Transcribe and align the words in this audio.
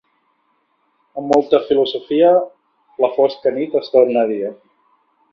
Amb 1.21 1.33
molta 1.33 1.59
filosofia, 1.67 2.31
la 3.05 3.09
fosca 3.17 3.53
nit 3.59 3.77
es 3.81 3.91
torna 3.97 4.25
dia. 4.33 4.51